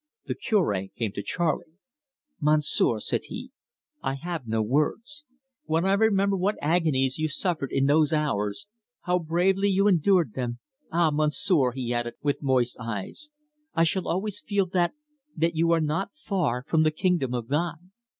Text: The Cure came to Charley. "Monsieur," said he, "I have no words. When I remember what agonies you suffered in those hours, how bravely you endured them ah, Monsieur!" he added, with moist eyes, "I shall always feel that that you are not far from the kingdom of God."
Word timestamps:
The 0.25 0.33
Cure 0.33 0.87
came 0.97 1.11
to 1.11 1.21
Charley. 1.21 1.77
"Monsieur," 2.39 2.99
said 2.99 3.25
he, 3.25 3.51
"I 4.01 4.15
have 4.15 4.47
no 4.47 4.63
words. 4.63 5.25
When 5.65 5.85
I 5.85 5.93
remember 5.93 6.35
what 6.35 6.57
agonies 6.59 7.19
you 7.19 7.27
suffered 7.29 7.71
in 7.71 7.85
those 7.85 8.11
hours, 8.11 8.65
how 9.01 9.19
bravely 9.19 9.69
you 9.69 9.87
endured 9.87 10.33
them 10.33 10.57
ah, 10.91 11.11
Monsieur!" 11.11 11.73
he 11.73 11.93
added, 11.93 12.15
with 12.23 12.41
moist 12.41 12.77
eyes, 12.79 13.29
"I 13.75 13.83
shall 13.83 14.07
always 14.07 14.41
feel 14.41 14.65
that 14.73 14.95
that 15.37 15.55
you 15.55 15.69
are 15.71 15.79
not 15.79 16.15
far 16.15 16.63
from 16.63 16.81
the 16.81 16.89
kingdom 16.89 17.35
of 17.35 17.47
God." 17.47 17.75